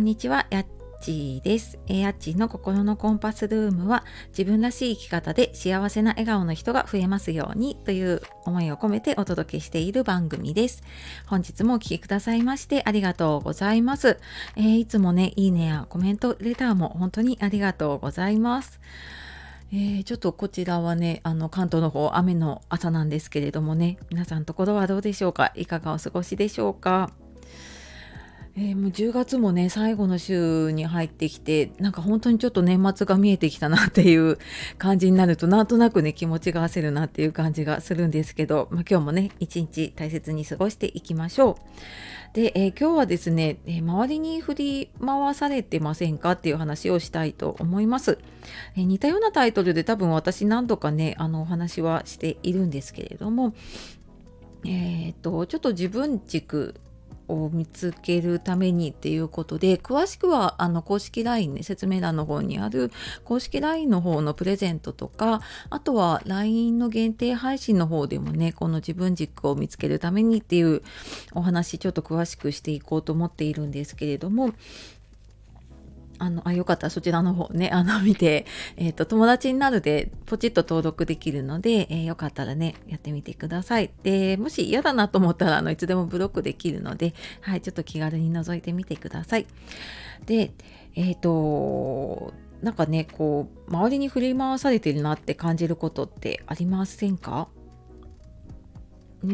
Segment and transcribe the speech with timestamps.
[0.00, 0.66] んにちは、やっ
[1.02, 1.78] ちーです。
[1.86, 10.82] やっちーの心のコンパスルームは自分らしい生き方で幸せな笑顔の人が増えますようにという思いを込めてお届けしている番組です。
[11.26, 14.18] 本日もお聴きくださいましてありがとうございます、
[14.56, 18.80] えー、いつもね、いいねやコメント、レターも本当にありがとうございます。
[19.72, 25.52] えー、ちょっとこちらはね、あの関東の方、雨の朝なんですけれどもね、皆さんところはどうでしょうか？
[25.54, 27.10] いかがお過ごしでしょうか？
[28.56, 34.38] えー、もう10月もね最後の週に入ってきてなんか本当にちょっと年末が見えてきたなっていう
[34.78, 41.54] 感じになるとなんとなくね気持ちが焦るなっていう感じがするんですけど、まあ、今日もね一日大切に過ごしていきましょう。
[42.32, 48.18] で、えー、今日はですね、えー、周りに振り回されてませんかっていう話をしたいと思います。
[48.76, 53.54] え似たようなタイトルで多分私何度かねあのお話はしているんですけれども
[54.64, 56.74] えーとちょっと自分軸
[57.30, 62.90] を見つけるためにっていうことで詳しくはあの公式 LINE ね説明欄の方にある
[63.24, 70.82] 公式 LINE の方のプレゼントとかあとは LINE の限定配信の方でもねこの自分軸を見つけるためにっていう
[71.32, 74.52] お話ちょっと詳しくしていこうと思っているんですけれども
[76.20, 83.90] あの、あ、よかったらそちらの方ね、あの、 見て、えっ、ー、と、友達になるで、ポチッと登録できるので、えー、よかったらね、やってみてください。
[84.02, 89.46] で、もし嫌だなと思ったら、あの、いつでもブロックできるので、はい、ちょっと気軽に覗いてみてください。
[90.26, 90.52] で、
[90.94, 97.48] えっ、ー、と、なんかね、こう、周りに振り回されてるなって感じることってありませんか？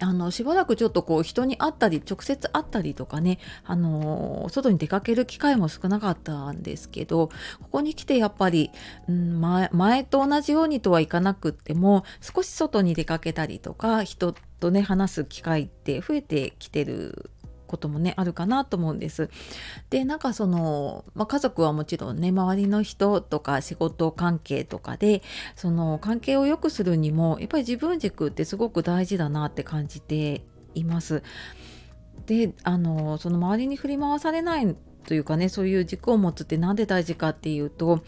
[0.00, 7.28] あのしばらくちょっとこう人に会ったり直接会ったりとかね、あの外に出かける機会も少なかったんですけど
[7.62, 8.70] ここに来てやっぱり、
[9.08, 17.30] うん前、前と同じようにとはいかなくっても少し外に出かけたりとか人とね話す機会って増えてきてる
[17.68, 19.30] こともねあるかなと思うんです。
[19.90, 25.22] でなんかその、まあ、家族はもちろんね周りの人とか仕事関係とかで
[25.54, 30.42] その関係を良くするにもやっぱり自分軸ってすごく大事だなって感じて
[30.74, 31.22] います。
[32.26, 34.76] であのその周りに振り回されない
[35.06, 38.02] というかねそういう軸を持つって何で大事かっていうと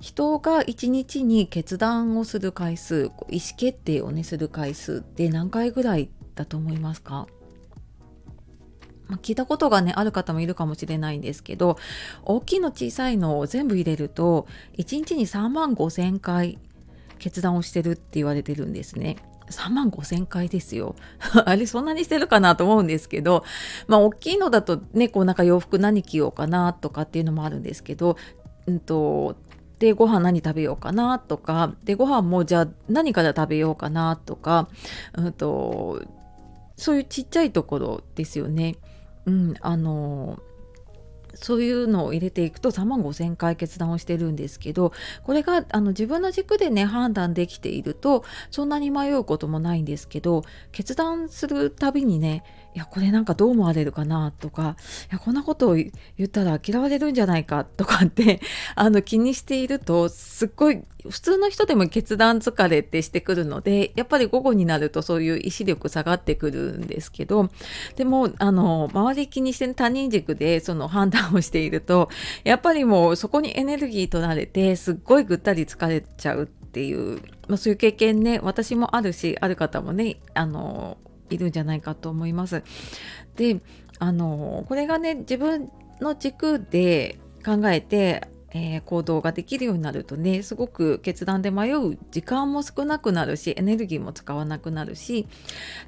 [0.00, 7.26] 人が一日に決断をする回数意思決定をねする回数って何回ぐらいだと思いますか？
[9.22, 11.76] 聞いたことがねある方もいるかもしれないんですけど
[12.24, 14.46] 大きいの小さいのを全部入れると
[14.78, 16.58] 1日に3万5千回
[17.18, 19.16] 決断をしてるって言われてるんですね。
[19.50, 20.96] 3万5千回ですよ。
[21.44, 23.44] あれそんなにしてるかなと思うんですけど
[23.86, 28.16] まあ大きいのだとねこうなんか洋服何着ようかなとかっていうのもあるんですけど、
[28.66, 29.36] うんと
[29.78, 34.68] でご飯何食べようかなとかでご飯もじゃあ何から食べようかなとか、
[35.14, 36.02] うんと
[36.76, 38.76] そういうちっちゃいところですよね。
[39.26, 40.38] うん、あの
[41.36, 54.76] そういうのを入れていくと3万5,000回決断をしてるんですけどこれがあの自分の軸でね判断できているとそんなに迷うこともないんですけど決断するたびにねいやこれなんかどう思われるかなとか
[55.10, 55.92] いやこんなことを言
[56.24, 58.40] ったら嫌われるんじゃないかとかって
[58.74, 67.48] あの気にしているとすっごい普通の人でも決断疲れってしてくるのでやっぱり午後になるとそういう意志力下がってくるんですけど
[67.94, 72.08] でもあの周り気にして他人軸でその判断をしていると
[72.44, 80.98] やっぱりもうそこにエネルギー取られてすっごいぐったり疲れちゃうっていう、まあ、そういう経験ね私もあるしある方もねあの
[81.30, 82.62] いるんじゃないかと思います。
[83.36, 83.60] で
[83.98, 85.70] あのこれがね自分
[86.00, 95.26] の軸で考えてえー、行動ができるようになるとねすごく決断で迷う時間も少なくなるしエネルギーも使わなくなるし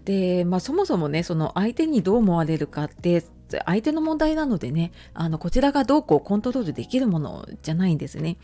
[0.05, 3.25] で、まあ、そもそもねその相手にどう思われるかって
[3.65, 8.37] 相手の問題なのでねあのこちらがどうこうコントロールできるものじゃないんですね。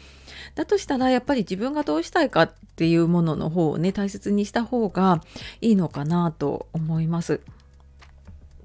[0.54, 5.22] だとしたらやっぱり自分がどうしたいかっていうものの方をね大切にした方が
[5.60, 7.40] いいのかなと思います。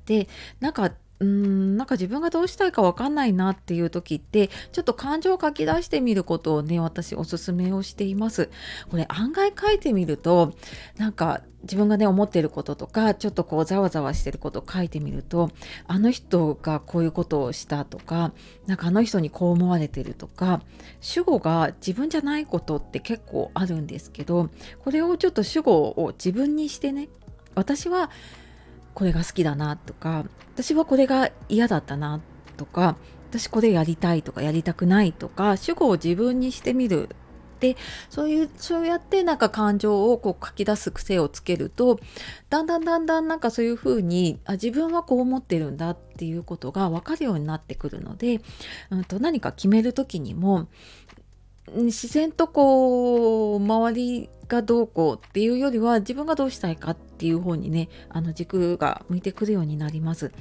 [0.05, 0.27] で
[0.59, 8.49] なんかうーんなんか自分がどうしたいか分かんないなっていう時ってちょっと感情を書き出してみることをね私おすすめをしています。
[8.89, 10.53] これ案外書いてみると
[10.97, 15.49] なんか自分がね思ってることとかちょっとこうざわざわしてることを書いてみると
[15.87, 18.31] あの人がこういうことをしたとか
[18.67, 20.61] なんかあの人にこう思われてるとか
[21.01, 24.49] 主語が自分じゃないことって結構あるんですけど
[24.83, 27.09] これをちょっと主語を自分にしてね
[27.55, 28.11] 私は
[28.97, 32.19] これが好きだなとか私はこれが嫌だったな
[32.57, 32.97] とか
[33.29, 37.09] 私これやりたいとかやりたくないとか主語を自分にしてみる。
[37.59, 37.75] で
[38.09, 41.99] そういうそうやってなんか感情をこう書き出す癖をつけると
[42.49, 48.41] だんだんだんだんなんかそういうふうにあ自分はこう思ってるんだっていうことが分かるようになってくるので、
[48.91, 50.67] うん、と何か決める時にも
[51.75, 60.31] 自然とこう周りがどうこうっていうよりは自分がどうしたいかっていう方にねあの軸が向いてくるようになります。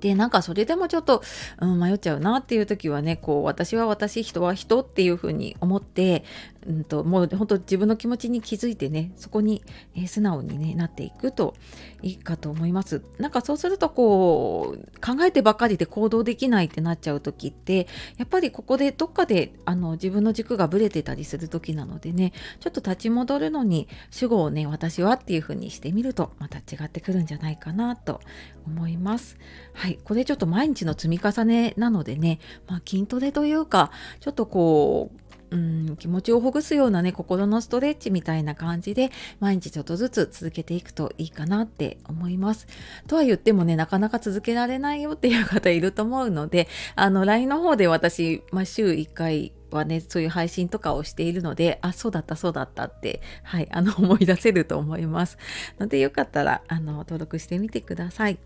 [0.00, 1.22] でなんかそれでもちょっと、
[1.60, 6.24] うん、迷っちゃうなっていう時はねこう私は私人は人っていうふうに思って、
[6.66, 9.62] うんと、もう本当自分の気持ちに気づいてねそこに、
[9.96, 11.54] えー、素直に、ね、なっていくと
[12.02, 13.02] いいかと思います。
[13.18, 17.88] なんかそうするとこう考えてばかりで行動できないってなっちゃう時って
[18.18, 28.20] やっぱりここでどっかであの自分の軸がぶれてたりする時なのでねちょっと立ち戻るのに主語をね私はっていうふうにしてみるとまた違ってくるんじゃないかなと
[28.66, 29.36] 思います。
[29.78, 35.18] はい、これちょっと毎日の積み重ねなのでね、まあ、筋トレというかちょっとこう
[35.50, 39.10] うん、気持ちをほぐすようなね心のストレッチみたいな感じで
[39.40, 42.66] 毎日ちょっとずつ続けていくといいかなって思います。
[43.06, 55.38] とは言ってもねなかなか続けられないよっていう方いると思うのであの LINE の方で私、まあ、週1回はねそういう配信とかをしているのであそうだったそうだったってはいあの思い出せると思います
[55.78, 58.38] のでよかったらあの登録してみてください。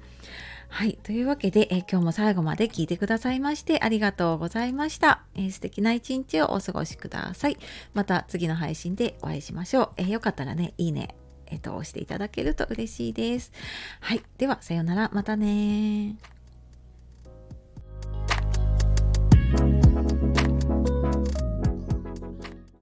[0.75, 0.99] はい。
[1.03, 5.23] というわけで、え今日も最後まで聞いてくださいましてありがとうございました。
[5.35, 7.59] えー、素敵な一日をお過ごしください。
[7.93, 9.91] また次の配信でお会いしましょう。
[9.99, 11.15] えー、よかったらね、いいね、
[11.49, 13.53] えっ、と、押していただけると嬉しいです。
[14.01, 14.23] はい。
[14.39, 15.11] では、さようなら。
[15.13, 16.17] またね